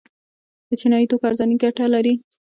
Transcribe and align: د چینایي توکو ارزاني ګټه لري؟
د 0.67 0.71
چینایي 0.81 1.09
توکو 1.09 1.27
ارزاني 1.29 1.55
ګټه 1.63 1.85
لري؟ 1.93 2.13